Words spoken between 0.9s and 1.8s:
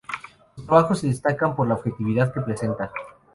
se destacan por la